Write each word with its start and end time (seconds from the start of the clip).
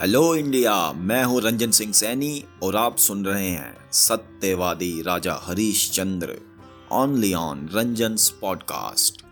Hello 0.00 0.34
India, 0.34 0.92
मैं 0.92 1.24
हूँ 1.24 1.40
रंजन 1.40 1.70
सिंह 1.70 1.92
सैनी 1.92 2.44
और 2.62 2.76
आप 2.76 2.96
सुन 2.96 3.24
रहे 3.24 3.48
हैं 3.48 3.76
Satyavadi 3.92 5.02
Raja 5.02 5.40
Harish 5.42 5.90
Chandra 5.90 6.36
only 6.92 7.34
on 7.34 7.68
Ranjan 7.74 8.16
podcast 8.40 9.22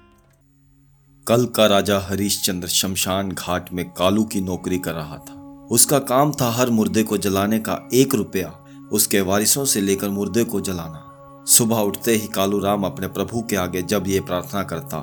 कल 1.29 1.46
का 1.46 1.67
राजा 1.67 1.99
हरीश 2.01 2.43
चंद्र 2.43 2.69
शमशान 2.69 3.33
घाट 3.33 3.73
में 3.73 3.91
कालू 3.91 4.25
की 4.25 4.41
नौकरी 4.41 4.79
कर 4.79 4.95
रहा 4.95 5.17
था। 5.17 5.67
उसका 5.71 5.99
काम 5.99 6.33
था 6.33 6.51
हर 6.51 6.71
मुर्दे 6.71 7.03
को 7.03 7.16
जलाने 7.16 7.58
का 7.58 7.88
एक 7.94 8.14
रुपया। 8.14 8.64
उसके 8.92 9.21
वारिसों 9.21 9.64
से 9.64 9.80
लेकर 9.80 10.08
मुर्दे 10.08 10.44
को 10.44 10.60
जलाना। 10.60 11.44
सुबह 11.48 11.76
उठते 11.76 12.12
ही 12.12 12.28
कालू 12.28 12.58
राम 12.58 12.85
अपने 12.85 13.08
प्रभु 13.08 13.42
के 13.42 13.56
आगे 13.56 13.82
जब 13.82 14.04
ये 14.06 14.21
प्रार्थना 14.21 14.62
करता, 14.62 14.98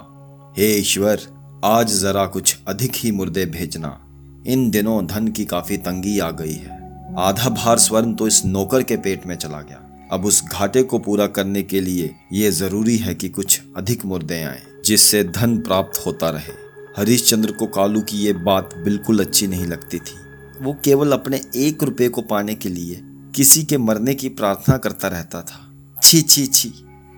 हे 0.57 0.75
ईश्वर, 0.77 1.21
आज 1.65 1.93
जरा 1.93 2.25
कुछ 2.25 2.57
अधिक 2.67 2.91
ही 2.95 3.11
मुर्दे 3.11 3.45
भेजना। 3.45 4.01
इन 4.47 4.69
दिनों 4.71 5.05
धन 5.07 5.27
की 5.27 5.45
काफ़ी 5.45 5.77
तंगी 5.77 6.17
आ 6.19 6.29
गई 6.31 6.53
है। 6.53 6.73
आधा 7.19 7.49
भार 7.49 7.77
स्वर्ण 7.77 8.13
तो 8.13 8.27
इस 8.27 8.43
नौकर 8.45 8.83
के 8.83 8.97
पेट 8.97 9.25
में 9.25 9.35
चला 9.35 9.61
गया। 9.61 9.81
अब 10.11 10.25
उस 10.25 10.43
घाटे 10.43 10.83
को 10.83 10.99
पूरा 10.99 11.27
करने 11.27 11.63
के 11.63 11.81
लिए 11.81 12.13
ये 12.33 12.51
ज़रूरी 12.51 12.97
है 12.97 13.15
कि 13.15 13.29
कुछ 13.29 13.61
अधिक 13.77 14.05
मुर्दे 14.05 14.41
आए, 14.43 14.61
जिससे 14.85 15.23
धन 15.23 15.57
प्राप्त 15.57 16.05
होता 16.05 16.29
रहे। 16.29 16.53
हरिश्चंद्र 16.97 17.51
को 17.51 17.67
कालू 17.67 18.01
की 18.01 18.17
ये 18.17 18.33
बात 18.33 18.75
बिल्कुल 18.77 19.19
अच्छी 19.19 19.47
नहीं 19.47 19.65
लगती 19.65 19.99
थी। 19.99 20.17
वो 20.61 20.73
केवल 20.83 21.11
अपने 21.11 21.41
एक 21.55 21.83
रुपये 21.83 22.09
को 22.09 22.21
पाने 22.21 22.55
के 22.55 22.69
लिए 22.69 23.01
किसी 23.35 23.63
के 23.63 23.77
मरने 23.77 24.13
की 24.15 24.29
प्रार्थना 24.29 24.77
करता 24.77 25.07
रहता 25.07 25.41
था। 25.41 25.71
छी 26.03 26.21
छी 26.21 26.45
छी, 26.47 26.71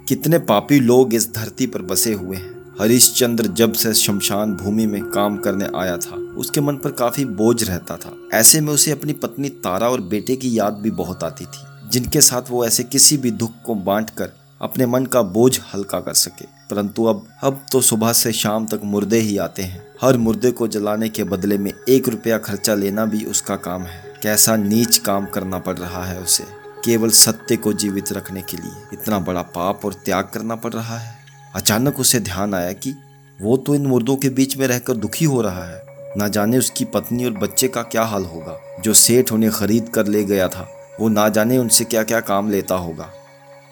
कितने 0.07 0.39
पापी 0.39 0.79
लोग 0.79 1.13
इस 1.13 1.33
धरती 1.33 1.67
पर 1.67 1.81
बसे 1.81 2.13
हुए 2.13 2.37
हैं। 2.37 2.56
हरिश्चंद्र 2.81 3.47
जब 3.47 3.73
से 3.73 3.93
शमशान 3.93 4.55
भूमि 4.55 4.85
में 4.85 5.03
काम 5.03 5.37
करने 5.37 5.67
आया 5.75 5.97
था, 5.97 6.15
उसके 6.15 6.61
मन 6.61 6.75
पर 6.75 6.91
काफ़ी 6.91 7.25
बोझ 7.25 7.63
रहता 7.63 7.95
था। 7.95 8.37
ऐसे 8.37 8.61
में 8.61 8.73
उसे 8.73 8.91
अपनी 8.91 9.13
पत्नी 9.13 9.49
तारा 9.49 9.89
और 9.89 10.01
बेटे 10.01 10.35
की 10.35 10.59
याद 10.59 10.73
भी 10.73 10.91
बहुत 10.91 11.23
आती 11.23 11.45
थी, 11.45 11.89
जिनके 11.89 12.21
साथ 12.21 12.41
वो 12.49 12.65
ऐसे 12.65 12.83
किसी 12.83 13.17
भी 13.17 13.31
दुख 13.31 13.51
को 13.65 13.75
बांट 13.75 14.09
कर 14.09 14.31
अपने 14.61 14.85
मन 14.85 15.05
का 15.05 15.21
बोझ 15.21 15.59
हल्का 15.73 15.99
कर 15.99 16.13
सके। 16.13 16.45
परंतु 16.45 17.05
अब 17.05 17.27
अब 17.43 17.65
तो 17.71 17.81
सुबह 17.81 18.13
से 18.13 18.31
शाम 18.31 18.65
तक 18.65 18.81
मुर्दे 18.83 19.19
ही 19.19 19.37
आते 19.37 19.63
हैं। 19.63 19.87
हर 20.01 20.17
मुर्दे 20.17 20.51
को 20.51 20.67
जलाने 20.67 21.09
के 21.09 21.23
बदले 21.23 21.57
में 21.57 21.73
एक 21.89 22.09
रुपया 22.09 22.37
खर्चा 22.37 22.75
लेना 22.75 23.05
भी 23.05 23.25
उसका 23.25 23.55
काम 23.55 23.81
है। 23.81 24.13
कैसा 24.23 24.55
नीच 24.55 24.97
काम 24.97 25.25
करना 25.25 25.59
पड़ 25.59 25.77
रहा 25.77 26.05
है 26.05 26.19
उसे। 26.19 26.43
केवल 26.85 27.09
सत्य 27.09 27.57
को 27.57 27.73
जीवित 27.73 28.11
रखने 28.11 28.41
के 28.41 28.57
लिए 28.57 28.87
इतना 28.93 29.19
बड़ा 29.19 29.41
पाप 29.41 29.85
और 29.85 29.93
त्याग 29.93 30.23
करना 30.23 30.55
पड़ 30.55 30.73
रहा 30.73 30.97
है। 30.97 31.16
अचानक 31.57 31.99
उसे 31.99 32.19
ध्यान 32.19 32.53
आया 32.53 32.71
कि 32.73 32.93
वो 33.39 33.55
तो 33.57 33.75
इन 33.75 33.85
मुर्दों 33.85 34.15
के 34.15 34.29
बीच 34.29 34.55
में 34.57 34.65
रहकर 34.67 34.93
दुखी 34.95 35.25
हो 35.25 35.41
रहा 35.41 35.63
है। 35.65 35.81
ना 36.17 36.27
जाने 36.27 36.57
उसकी 36.57 36.85
पत्नी 36.85 37.25
और 37.25 37.31
बच्चे 37.31 37.67
का 37.67 37.81
क्या 37.83 38.03
हाल 38.03 38.25
होगा। 38.25 38.57
जो 38.81 38.93
सेठ 38.93 39.31
उन्हें 39.31 39.51
खरीद 39.51 39.89
कर 39.89 40.07
ले 40.07 40.23
गया 40.23 40.47
था, 40.47 40.67
वो 40.99 41.09
ना 41.09 41.27
जाने 41.29 41.57
उनसे 41.57 41.83
क्या 41.83 42.03
क्या 42.03 42.19
काम 42.19 42.51
लेता 42.51 42.75
होगा। 42.75 43.09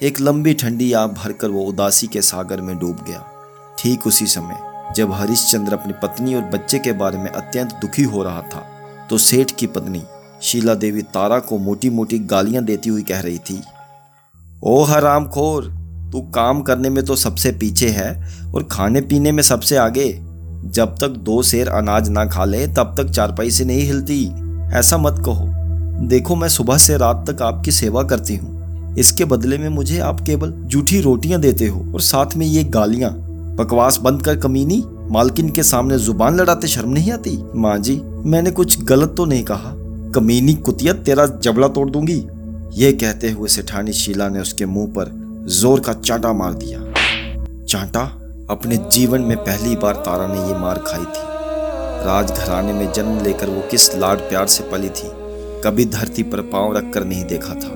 एक 0.02 0.22
लंबी 0.22 0.54
ठंडी 0.54 0.92
आग 0.94 1.14
भरकर 1.14 1.50
वो 1.50 1.66
उदासी 1.66 2.08
के 2.08 2.22
सागर 2.22 2.62
में 2.62 2.78
डूब 2.80 3.06
गया। 3.08 3.24
ठीक 3.80 4.08
उसी 4.08 4.28
समय, 4.28 4.58
जब 4.96 5.14
हरिश्चंद्र 5.14 5.74
अपनी 5.74 5.94
पत्नी 6.04 6.36
और 6.36 6.42
बच्चे 6.50 6.80
के 6.80 6.92
बारे 6.96 7.18
में 7.18 7.30
अत्यंत 7.30 7.80
दुखी 7.82 8.04
हो 8.04 8.24
रहा 8.24 8.42
था 8.48 8.68
तो 9.10 9.18
सेठ 9.20 9.52
की 9.52 9.68
पत्नी, 9.68 10.04
शीला 10.42 10.74
देवी 10.76 11.02
तारा 11.14 11.40
को 11.40 11.58
मोटी 11.60 11.90
मोटी 11.92 12.20
गालियाँ 12.28 12.64
देती 12.64 12.90
हुई 12.90 13.04
कह 13.04 13.20
रही 13.20 13.40
थी 13.40 13.64
ओ 14.64 14.82
हराम 14.84 15.28
खोर 15.30 15.74
तू 16.12 16.22
काम 16.22 16.62
करने 16.62 16.90
में 16.90 17.06
तो 17.06 17.16
सबसे 17.16 17.52
पीछे 17.52 17.88
है 17.88 18.32
और 18.56 18.68
खाने 18.72 19.02
पीने 19.02 19.32
में 19.32 19.44
सबसे 19.44 19.78
आगे। 19.78 20.22
जब 20.66 20.96
तक 21.02 21.08
दो 21.08 21.44
शेर 21.44 21.68
अनाज 21.68 22.10
ना 22.10 22.26
खा 22.26 22.46
ले, 22.46 22.68
तब 22.68 22.96
तक 22.98 23.10
चारपाई 23.10 23.52
से 23.52 23.66
नहीं 23.66 23.82
हिलती। 23.82 24.26
ऐसा 24.74 24.98
मत 24.98 25.22
कहो। 25.26 25.48
देखो, 26.08 26.36
मैं 26.36 26.50
सुबह 26.50 26.78
से 26.78 26.98
रात 26.98 27.30
तक 27.30 27.42
आपकी 27.42 27.72
सेवा 27.72 28.04
करती 28.04 28.36
हूँ। 28.36 28.96
इसके 28.98 29.26
बदले 29.26 29.58
में 29.58 29.70
मुझे 29.70 30.00
आप 30.00 30.20
केवल 30.20 30.52
जूठी 30.52 31.02
रोटियाँ 31.02 31.42
देते 31.42 31.68
हो 31.68 31.94
और 31.94 32.02
साथ 32.02 32.36
में 32.38 32.46
ये 32.46 32.64
गालियाँ। 32.64 33.12
बकवास 33.56 33.98
बंद 33.98 34.22
कर 34.22 34.36
कमीनी। 34.36 34.84
मालकिन 35.12 35.50
के 35.50 35.64
सामने 35.64 35.98
ज़ुबान 35.98 36.40
लड़ाते 36.40 36.68
शर्म 36.68 36.90
नहीं 36.90 37.12
आती? 37.12 37.44
माँ 37.56 37.78
जी, 37.78 38.02
मैंने 38.26 38.52
कुछ 38.52 38.84
गलत 38.84 39.14
तो 39.18 39.26
नहीं 39.26 39.44
कहा। 39.44 39.74
कमीनी 40.12 40.54
कुतिया 40.54 40.94
तेरा 40.94 41.26
जबड़ा 41.26 41.68
तोड़ 41.68 41.90
दूँगी। 41.90 42.28
ये 42.74 42.92
कहते 42.94 43.32
हुए 43.32 43.50
सेठानी 43.50 43.94
शीला 43.94 44.30
ने 44.30 44.40
उसके 44.40 44.66
मुँह 44.66 44.88
पर 44.88 45.25
ज़ोर 45.48 45.80
का 45.80 45.94
चांटा 45.96 46.32
मार 46.34 46.54
दिया। 46.54 46.80
चांटा 47.66 48.02
अपने 48.50 48.78
जीवन 48.92 49.22
में 49.22 49.36
पहली 49.38 49.76
बार 49.76 49.96
तारा 49.96 50.28
ने 50.28 50.40
ये 50.42 50.58
मार 50.60 50.78
खाई 50.88 51.04
थी। 51.06 51.24
राजघराने 52.06 52.74
में 52.74 52.92
जन्म 52.94 53.24
लेकर 53.24 53.50
वो 53.50 53.62
किस 53.72 53.96
लाड 53.96 54.20
प्यार 54.20 54.48
से 54.48 54.64
पली 54.64 54.90
थी, 54.90 55.10
कभी 55.64 55.86
धरती 55.88 56.24
पर 56.24 56.42
पाँव 56.48 56.76
रखकर 56.78 57.04
नहीं 57.04 57.26
देखा 57.26 57.54
था। 57.56 57.70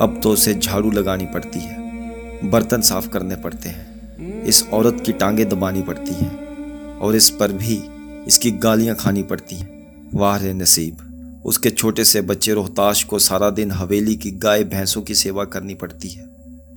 अब 0.00 0.20
तो 0.22 0.32
उसे 0.32 0.54
झाड़ू 0.54 0.90
लगानी 0.90 1.26
पड़ती 1.26 1.60
है, 1.60 2.50
बर्तन 2.50 2.80
साफ़ 2.82 3.08
करने 3.08 3.36
पड़ते 3.36 3.68
हैं, 3.68 4.44
इस 4.44 4.64
औरत 4.72 5.02
की 5.06 5.12
टांगे 5.14 5.44
दबानी 5.46 5.82
पड़ती 5.82 6.14
हैं, 6.14 6.98
और 6.98 7.16
इस 7.16 7.30
पर 7.30 7.52
भी 7.54 7.82
इसकी 8.26 8.50
गालियाँ 8.58 8.96
खानी 8.96 9.22
पड़ती 9.22 9.56
हैं। 9.56 10.10
वाह 10.14 10.36
रे 10.36 10.52
नसीब, 10.52 11.42
उसके 11.46 11.70
छोटे 11.70 12.04
से 12.04 12.20
बच्चे 12.22 12.52
रोहताश 12.52 13.04
को 13.04 13.18
सारा 13.20 13.50
दिन 13.52 13.70
हवेली 13.72 14.16
की 14.16 14.30
गाय 14.38 14.64
भैंसों 14.66 15.02
की 15.02 15.14
सेवा 15.14 15.44
करनी 15.46 15.74
पड़ती 15.74 16.08
है। 16.08 16.25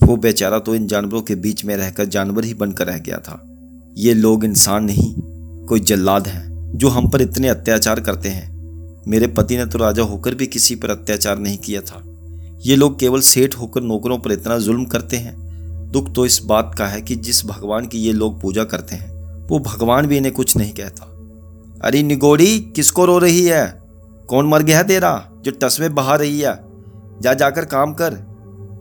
वो 0.10 0.16
बेचारा 0.18 0.60
तो 0.60 0.76
इन 0.76 0.88
जानवरों 0.88 1.22
के 1.22 1.36
बीच 1.36 1.66
में 1.66 1.78
रहकर 1.78 2.06
जानवर 2.06 2.44
ही 2.44 2.54
बनकर 2.54 2.88
रह 2.88 2.98
गया 2.98 3.18
था। 3.18 3.42
ये 3.98 4.14
लोग 4.14 4.44
इंसान 4.44 4.84
नहीं, 4.84 5.14
कोई 5.66 5.80
जल्लाद 5.80 6.28
हैं, 6.28 6.72
जो 6.78 6.90
हम 6.90 7.10
पर 7.10 7.22
इतने 7.22 7.48
अत्याचार 7.48 8.00
करते 8.00 8.30
हैं। 8.30 9.04
मेरे 9.08 9.28
पति 9.28 9.58
ने 9.58 9.66
तो 9.66 9.80
राजा 9.80 10.04
होकर 10.04 10.36
भी 10.36 10.48
किसी 10.48 10.76
पर 10.76 10.90
अत्याचार 10.90 11.40
नहीं 11.40 11.58
किया 11.58 11.82
था। 11.82 12.04
ये 12.66 12.76
लोग 12.76 13.00
केवल 13.00 13.22
सेठ 13.22 13.56
होकर 13.56 13.82
नौकरों 13.82 14.20
पर 14.20 14.32
इतना 14.32 14.58
जुल्म 14.58 14.86
करते 14.86 15.18
हैं। 15.18 15.36
दुख 15.92 16.14
तो 16.14 16.26
इस 16.26 16.42
बात 16.46 16.76
का 16.78 16.88
है 16.88 17.02
कि 17.02 17.16
जिस 17.16 17.46
भगवान 17.46 17.88
की 17.88 18.00
ये 18.00 18.14
लोग 18.14 18.42
पूजा 18.42 18.64
करते 18.64 18.96
हैं, 18.96 19.12
वो 19.48 19.60
भगवान 19.60 20.06
भी 20.06 20.18
इन्हें 20.18 20.34
कुछ 20.34 20.58
नहीं 20.58 20.74
कहता। 20.74 21.06
अरे 21.88 22.04
निगोड़ी, 22.04 22.60
किसको 22.60 23.06
रो 23.06 23.18
रही 23.18 23.46
है? 23.46 23.82
कौन 24.28 24.48
मर 24.48 24.64
गया 24.64 24.78
है 24.78 24.84
तेरा, 24.84 25.30
जो 25.44 25.52
टसवे 25.52 25.90
बहा 25.90 26.16
रही 26.16 26.40
है? 26.40 26.60
जा, 27.22 27.34
जाकर 27.34 27.66
काम 27.66 27.94
कर। 27.94 28.29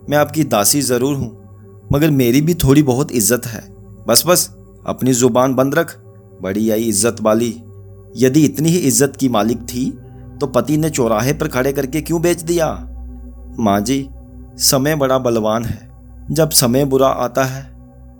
मैं 0.09 0.17
आपकी 0.17 0.43
दासी 0.45 0.81
ज़रूर 0.81 1.15
हूँ, 1.15 1.87
मगर 1.91 2.11
मेरी 2.11 2.41
भी 2.41 2.53
थोड़ी 2.55 2.83
बहुत 2.83 3.11
इज़्ज़त 3.11 3.45
है। 3.47 3.61
बस 4.07 4.23
बस, 4.27 4.49
अपनी 4.85 5.13
ज़ुबान 5.13 5.53
बंद 5.55 5.75
रख, 5.75 5.95
बड़ी 6.41 6.69
आई 6.69 6.83
इज़्ज़त 6.83 7.21
वाली। 7.21 7.49
यदि 8.17 8.43
इतनी 8.45 8.69
ही 8.69 8.77
इज़्ज़त 8.79 9.15
की 9.15 9.29
मालिक 9.29 9.61
थी 9.63 9.89
तो 10.39 10.47
पति 10.47 10.77
ने 10.77 10.89
चौराहे 10.89 11.33
पर 11.33 11.47
खड़े 11.47 11.73
करके 11.73 12.01
क्यों 12.01 12.21
बेच 12.21 12.41
दिया? 12.41 12.67
माँ 13.59 13.79
जी, 13.81 14.09
समय 14.59 14.95
बड़ा 14.95 15.17
बलवान 15.19 15.65
है। 15.65 15.87
जब 16.31 16.49
समय 16.51 16.85
बुरा 16.85 17.07
आता 17.07 17.43
है 17.45 17.63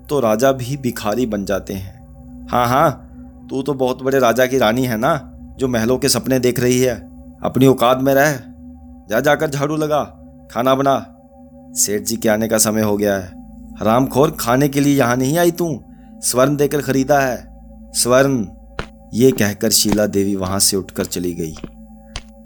तो 0.10 0.20
राजा 0.20 0.52
भी 0.54 0.78
भिखारी 0.78 1.26
बन 1.26 1.46
जाते 1.46 1.74
हैं। 1.74 2.48
हाँ 2.52 2.68
हाँ 2.68 3.48
तू 3.50 3.62
तो 3.62 3.74
बहुत 3.76 4.02
बड़े 4.04 4.20
राजा 4.20 4.46
की 4.46 4.58
रानी 4.58 4.86
है 4.86 4.98
ना, 4.98 5.20
जो 5.58 5.68
महलों 5.68 5.98
के 5.98 6.10
सपने 6.10 6.40
देख 6.40 6.60
रही 6.60 6.80
है। 6.80 6.96
अपनी 7.44 7.68
औकात 7.68 8.02
में 8.02 8.14
रह, 8.14 8.36
जा 9.10 9.20
जाकर 9.20 9.50
झाड़ू 9.50 9.76
लगा, 9.78 10.04
खाना 10.52 10.76
बना। 10.76 10.96
सेठ 11.74 12.02
जी 12.02 12.16
के 12.16 12.30
आने 12.30 12.48
का 12.48 12.58
समय 12.58 12.82
हो 12.82 12.98
गया 12.98 13.16
है। 13.16 13.28
हरामखोर 13.80 14.38
खाने 14.40 14.70
के 14.70 14.80
लिए 14.80 14.98
यहाँ 14.98 15.16
नहीं 15.16 15.38
आई 15.38 15.52
तू? 15.52 15.84
स्वर्ण 16.22 16.56
देकर 16.56 16.82
खरीदा 16.82 17.20
है। 17.20 17.48
स्वर्ण, 17.94 18.46
ये 19.14 19.32
कहकर 19.32 19.70
शीला 19.70 20.06
देवी 20.06 20.36
वहाँ 20.36 20.60
से 20.60 20.78
उठकर 20.78 21.06
चली 21.06 21.34
गई। 21.34 21.56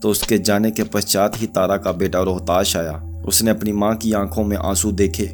तो 0.02 0.10
उसके 0.10 0.38
जाने 0.38 0.72
के 0.72 0.84
पश्चात 0.84 1.42
ही 1.42 1.48
तारा 1.48 1.78
का 1.78 1.92
बेटा 1.92 2.22
रोहताश 2.22 2.78
आया। 2.78 3.24
उसने 3.28 3.52
अपनी 3.52 3.72
माँ 3.72 3.96
की 3.96 4.14
आँखों 4.14 4.44
में 4.44 4.58
आँसू 4.58 4.92
देखे 4.92 5.26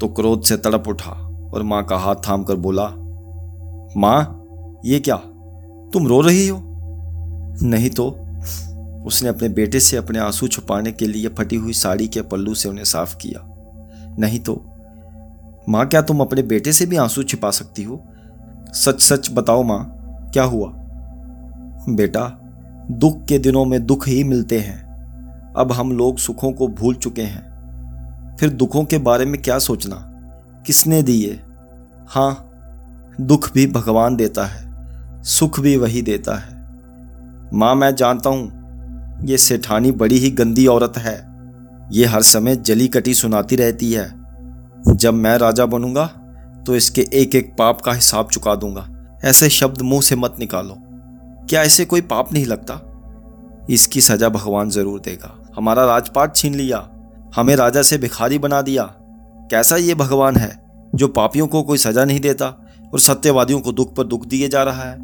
तो 0.00 0.08
क्रोध 0.08 0.42
से 0.42 0.56
तड़प 0.56 0.88
उठा 0.88 1.10
और 1.54 1.62
माँ 1.62 1.84
का 1.84 1.96
हाथ 1.96 2.14
थाम 2.14 2.42
कर 2.42 2.54
बोला, 2.54 2.86
माँ, 3.96 4.44
ये 4.84 5.00
क्या? 5.00 5.16
तुम 5.92 6.06
रो 6.06 6.20
रही 6.20 6.48
हो? 6.48 6.60
नहीं 7.62 7.90
तो 7.90 8.19
उसने 9.06 9.28
अपने 9.28 9.48
बेटे 9.48 9.80
से 9.80 9.96
अपने 9.96 10.18
आँसू 10.18 10.48
छुपाने 10.48 10.92
के 10.92 11.06
लिए 11.06 11.28
फटी 11.28 11.56
हुई 11.56 11.72
साड़ी 11.72 12.08
के 12.08 12.22
पल्लू 12.22 12.54
से 12.54 12.68
उन्हें 12.68 12.84
साफ़ 12.84 13.16
किया। 13.16 13.46
नहीं 14.18 14.40
तो 14.40 14.54
माँ, 15.68 15.86
क्या 15.86 16.02
तुम 16.02 16.20
अपने 16.20 16.42
बेटे 16.42 16.72
से 16.72 16.86
भी 16.86 16.96
आँसू 16.96 17.22
छिपा 17.22 17.50
सकती 17.50 17.82
हो? 17.82 18.04
सच 18.68 19.00
सच 19.00 19.30
बताओ 19.32 19.62
माँ, 19.62 19.84
क्या 20.32 20.44
हुआ? 20.44 20.72
बेटा, 21.88 22.26
दुख 22.90 23.24
के 23.24 23.38
दिनों 23.38 23.64
में 23.64 23.84
दुख 23.86 24.08
ही 24.08 24.24
मिलते 24.24 24.58
हैं। 24.58 25.54
अब 25.56 25.72
हम 25.72 25.92
लोग 25.92 26.18
सुखों 26.18 26.52
को 26.52 26.68
भूल 26.68 26.94
चुके 26.94 27.22
हैं। 27.22 28.36
फिर 28.40 28.50
दुखों 28.50 28.84
के 28.84 28.98
बारे 28.98 29.24
में 29.24 29.40
क्या 29.42 29.58
सोचना? 29.58 29.96
किसने 30.66 31.02
दिए? 31.02 31.40
हाँ 32.08 32.46
दुख 33.20 33.52
भी 33.52 33.66
भगवान 33.66 34.16
देता 34.16 34.44
है, 34.44 35.22
सुख 35.22 35.60
भी 35.60 35.76
वही 35.76 36.02
देता 36.02 36.34
है। 36.34 36.58
माँ, 37.54 37.74
मैं 37.74 37.94
जानता 37.94 38.30
हूँ 38.30 38.59
ये 39.24 39.38
सेठानी 39.38 39.90
बड़ी 39.92 40.18
ही 40.18 40.30
गंदी 40.30 40.66
औरत 40.66 40.96
है। 40.96 41.16
ये 41.92 42.06
हर 42.06 42.22
समय 42.22 42.56
जली 42.56 42.88
कटी 42.88 43.14
सुनाती 43.14 43.56
रहती 43.56 43.92
है। 43.92 44.08
जब 44.86 45.14
मैं 45.14 45.36
राजा 45.38 45.66
बनूँगा 45.66 46.06
तो 46.66 46.76
इसके 46.76 47.06
एक 47.14 47.34
एक 47.34 47.54
पाप 47.58 47.80
का 47.80 47.92
हिसाब 47.92 48.28
चुका 48.28 48.54
दूँगा। 48.54 48.86
ऐसे 49.24 49.48
शब्द 49.48 49.82
मुँह 49.82 50.00
से 50.00 50.16
मत 50.16 50.36
निकालो। 50.38 50.76
क्या 51.46 51.62
ऐसे 51.62 51.84
कोई 51.84 52.00
पाप 52.00 52.32
नहीं 52.32 52.46
लगता? 52.46 52.80
इसकी 53.70 54.00
सजा 54.00 54.28
भगवान 54.28 54.70
ज़रूर 54.70 55.00
देगा। 55.00 55.36
हमारा 55.56 55.84
राजपाट 55.84 56.36
छीन 56.36 56.54
लिया। 56.54 56.88
हमें 57.36 57.56
राजा 57.56 57.82
से 57.82 57.98
भिखारी 57.98 58.38
बना 58.38 58.62
दिया। 58.62 58.84
कैसा 59.50 59.76
ये 59.76 59.94
भगवान 59.94 60.36
है, 60.36 60.50
जो 60.94 61.08
पापियों 61.08 61.46
को 61.46 61.62
कोई 61.62 61.78
सजा 61.78 62.04
नहीं 62.04 62.20
देता 62.20 62.46
और 62.92 63.00
सत्यवादियों 63.00 63.60
को 63.60 63.72
दुख 63.72 63.94
पर 63.96 64.04
दुख 64.04 64.26
दिए 64.26 64.48
जा 64.48 64.62
रहा 64.62 64.82
है? 64.82 64.96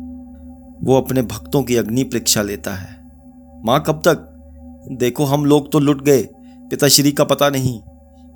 वो 0.82 1.00
अपने 1.00 1.22
भक्तों 1.22 1.62
की 1.62 1.76
अग्नि 1.76 2.04
परीक्षा 2.04 2.42
लेता 2.42 2.74
है। 2.74 3.05
माँ, 3.66 3.84
कब 3.86 4.02
तक? 4.04 4.18
देखो, 4.92 5.24
हम 5.24 5.44
लोग 5.44 5.72
तो 5.72 5.78
लुट 5.78 6.02
गए। 6.02 6.22
पिताश्री 6.70 7.12
का 7.12 7.24
पता 7.24 7.50
नहीं, 7.50 7.80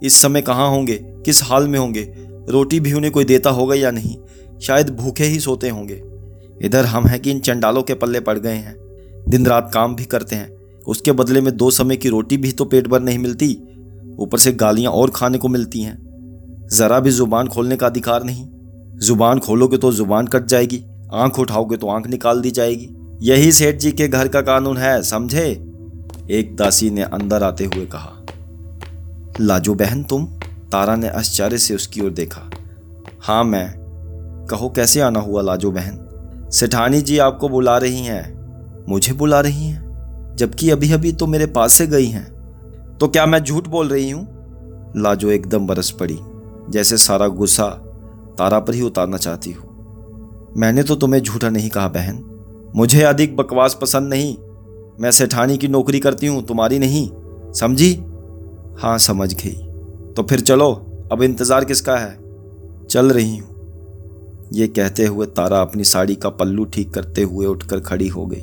इस 0.03 0.23
समय 0.23 0.43
कहाँ 0.43 0.69
होंगे, 0.69 0.97
किस 0.97 1.45
हाल 1.45 1.69
में 1.69 1.79
होंगे, 1.79 2.15
रोटी 2.49 2.81
भी 2.81 2.93
उन्हें 2.93 3.13
कोई 3.13 3.25
देता 3.25 3.51
होगा 3.51 3.75
या 3.75 3.91
नहीं? 3.91 4.17
शायद 4.61 4.91
भूखे 4.91 5.25
ही 5.25 5.41
सोते 5.41 5.69
होंगे। 5.69 6.03
इधर 6.63 6.85
हम 6.85 7.07
हैं 7.07 7.21
कि 7.21 7.31
इन 7.31 7.39
चंडालों 7.41 7.83
के 7.83 7.95
पल्ले 7.95 8.21
पड़ 8.21 8.39
गए 8.39 8.55
हैं। 8.55 8.77
दिन 9.29 9.47
रात 9.47 9.71
काम 9.75 9.97
भी 9.97 10.05
करते 10.05 10.37
हैं। 10.37 10.57
उसके 10.87 11.13
बदले 11.13 11.41
में 11.41 11.57
दो 11.57 11.71
समय 11.71 11.97
की 11.97 12.09
रोटी 12.09 12.37
भी 12.37 12.53
तो 12.53 12.65
पेट 12.65 12.89
भर 12.89 13.01
नहीं 13.01 13.19
मिलती। 13.19 13.59
ऊपर 14.19 14.39
से 14.39 14.53
गालियाँ 14.53 14.93
और 14.93 15.11
खाने 15.11 15.39
को 15.39 15.49
मिलती 15.49 15.81
हैं। 15.81 15.99
जरा 16.73 17.01
भी 17.01 17.11
ज़ुबान 17.11 17.49
खोलने 17.49 17.77
का 17.77 17.87
अधिकार 17.87 18.25
नहीं। 18.25 18.49
ज़ुबान 18.99 19.39
खोलोगे 19.39 19.77
तो 19.77 19.93
ज़ुबान 19.93 20.27
कट 20.27 20.47
जाएगी। 20.47 20.85
आँख 21.15 21.39
उठाओगे 21.39 21.77
तो 21.77 21.89
आँख 21.89 22.07
निकाल 22.07 22.41
दी 22.41 22.51
जाएगी। 22.51 22.97
यही 23.23 23.53
सेठ 23.53 23.77
जी 23.77 23.91
के 23.93 24.09
घर 24.09 24.29
का 24.29 24.41
कानून 24.41 24.77
है, 24.77 25.03
समझे? 25.03 25.47
एक 26.31 26.55
दासी 26.57 26.91
ने 26.91 27.03
अंदर 27.03 27.43
आते 27.43 27.65
हुए 27.65 27.87
कहा, 27.87 28.13
लाजो 29.41 29.75
बहन 29.75 30.03
तुम? 30.03 30.25
तारा 30.73 30.95
ने 30.97 31.09
आश्चर्य 31.09 31.59
से 31.59 31.75
उसकी 31.75 32.01
ओर 32.01 32.11
देखा 32.11 32.51
हाँ 33.23 33.45
मैं। 33.45 34.47
कहो, 34.51 34.69
कैसे 34.69 35.01
आना 35.01 35.21
हुआ, 35.21 35.43
लाजो 35.43 35.71
बहन? 35.71 36.51
सेठानी 36.53 37.01
जी 37.03 37.19
आपको 37.19 37.49
बुला 37.49 37.77
रही 37.79 38.01
हैं। 38.01 38.87
मुझे 38.89 39.13
बुला 39.13 39.41
रही 39.41 39.67
हैं? 39.67 40.37
जबकि 40.37 40.71
अभी 40.71 40.93
अभी 40.93 41.13
तो 41.13 41.27
मेरे 41.27 41.47
पास 41.47 41.73
से 41.73 41.87
गई 41.87 42.07
हैं। 42.07 42.27
तो 43.01 43.09
क्या 43.09 43.27
मैं 43.27 43.45
झूठ 43.45 43.69
बोल 43.69 43.89
रही 43.89 44.11
हूँ? 44.11 44.27
लाजो 44.97 45.31
एकदम 45.31 45.67
बरस 45.67 45.91
पड़ी, 45.91 46.19
जैसे 46.71 46.97
सारा 46.97 47.29
गुस्सा 47.29 47.69
तारा 48.39 48.61
पर 48.61 48.75
ही 48.75 48.83
उतारना 48.83 49.17
चाहती 49.17 49.53
हूँ। 49.53 49.69
मैंने 50.57 50.83
तो 50.83 50.97
तुम्हें 50.97 51.23
झूठा 51.23 51.51
नहीं 51.51 51.71
कहा, 51.71 51.89
बहन। 51.89 52.27
मुझे 52.77 53.03
अधिक 53.03 53.37
बकवास 53.37 53.79
पसंद 53.83 54.11
नहीं। 54.11 54.37
मैं 55.01 55.11
सेठानी 55.11 55.57
की 55.59 55.69
नौकरी 55.69 56.01
करती 56.01 56.27
हूँ, 56.27 56.43
तुम्हारी 56.43 56.79
नहीं। 56.79 57.09
समझी? 57.53 57.93
हाँ 58.79 58.97
समझ 58.99 59.33
गई। 59.35 59.55
तो 60.15 60.23
फिर 60.23 60.41
चलो, 60.41 60.73
अब 61.13 61.23
इंतज़ार 61.23 61.65
किसका 61.65 61.97
है? 61.97 62.17
चल 62.87 63.11
रही 63.11 63.37
हूँ। 63.37 63.49
ये 64.53 64.67
कहते 64.69 65.07
हुए 65.07 65.27
तारा 65.27 65.61
अपनी 65.61 65.85
साड़ी 65.85 66.15
का 66.15 66.29
पल्लू 66.31 66.65
ठीक 66.65 66.91
करते 66.91 67.23
हुए 67.23 67.47
उठकर 67.47 67.81
खड़ी 67.81 68.09
हो 68.09 68.27
गई। 68.27 68.43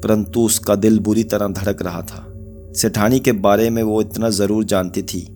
परंतु 0.00 0.40
उसका 0.40 0.74
दिल 0.74 0.98
बुरी 0.98 1.24
तरह 1.24 1.48
धड़क 1.48 1.82
रहा 1.82 2.02
था। 2.02 2.24
सेठानी 2.76 3.18
के 3.20 3.32
बारे 3.32 3.68
में 3.70 3.82
वो 3.82 4.00
इतना 4.00 4.30
ज़रूर 4.30 4.64
जानती 4.64 5.02
थी 5.02 5.26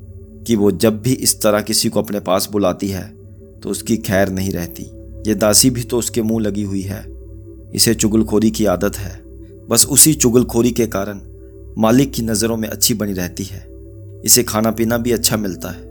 कि 0.47 0.56
वो 0.56 0.71
जब 0.73 1.00
भी 1.03 1.12
इस 1.12 1.41
तरह 1.43 1.61
किसी 1.61 1.88
को 1.88 2.03
अपने 2.03 2.21
पास 2.21 2.49
बुलाती 2.53 2.88
है 2.88 3.06
तो 3.61 3.71
उसकी 3.71 3.97
खैर 3.99 4.29
नहीं 4.29 4.50
रहती। 4.50 4.82
ये 5.27 5.35
दासी 5.35 5.71
भी 5.71 5.82
तो 5.82 5.99
उसके 5.99 6.23
मुँह 6.23 6.43
लगी 6.43 6.62
हुई 6.62 6.82
है। 6.82 7.03
इसे 7.75 7.94
चुगलखोरी 7.94 8.50
की 8.50 8.64
आदत 8.64 8.96
है। 8.96 9.22
बस 9.69 9.87
उसी 9.87 10.14
चुगलखोरी 10.14 10.70
के 10.70 10.87
कारण 10.87 11.20
मालिक 11.78 12.12
की 12.12 12.22
नज़रों 12.22 12.56
में 12.56 12.69
अच्छी 12.69 12.94
बनी 12.94 13.12
रहती 13.12 13.44
है। 13.44 13.67
इसे 14.25 14.43
खाना 14.43 14.70
पीना 14.70 14.99
भी 14.99 15.12
अच्छा 15.12 15.37
मिलता 15.37 15.69
है। 15.69 15.90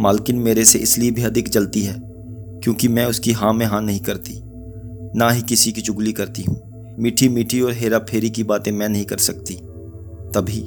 मालकिन 0.00 0.36
मेरे 0.36 0.64
से 0.64 0.78
इसलिए 0.78 1.10
भी 1.10 1.22
अधिक 1.22 1.48
जलती 1.48 1.82
है 1.82 2.00
क्योंकि 2.62 2.88
मैं 2.88 3.06
उसकी 3.06 3.32
हाँ 3.32 3.52
में 3.52 3.66
हाँ 3.66 3.82
नहीं 3.82 4.00
करती। 4.00 4.40
ना 5.18 5.30
ही 5.30 5.42
किसी 5.42 5.72
की 5.72 5.80
चुगली 5.80 6.12
करती 6.12 6.42
हूँ। 6.42 6.60
मीठी 6.98 7.28
मीठी 7.28 7.60
और 7.60 7.72
हेरा 7.72 7.98
फेरी 7.98 8.30
की 8.30 8.44
बातें 8.44 8.72
मैं 8.72 8.88
नहीं 8.88 9.04
कर 9.04 9.18
सकती। 9.18 9.54
तभी, 10.34 10.60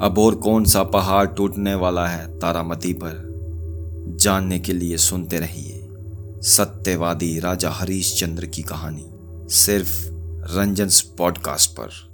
अब 0.00 0.14
और 0.18 0.34
कौन 0.34 0.64
सा 0.64 0.82
पहाड़ 0.82 1.26
टूटने 1.26 1.74
वाला 1.74 2.06
है 2.06 2.38
तारामती 2.38 2.92
पर? 2.92 3.28
जानने 4.20 4.58
के 4.58 4.72
लिए 4.72 4.96
सुनते 4.96 5.38
रहिए 5.38 5.88
सत्यवादी 6.42 7.38
राजा 7.38 7.70
हरीश 7.70 8.20
चंद्र 8.20 8.46
की 8.46 8.62
कहानी। 8.62 9.06
सिर्फ़ 9.48 10.08
रंजन 10.56 10.88
पॉडकास्ट 11.18 11.70
पर। 11.70 12.07